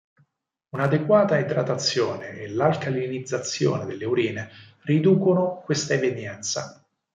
Una 0.71 0.85
adeguata 0.85 1.37
idratazione 1.37 2.29
e 2.39 2.47
l'alcalinizzazione 2.49 3.85
delle 3.85 4.05
urine 4.05 4.49
riducono 4.85 5.61
questa 5.63 5.93
evenienza. 5.93 6.83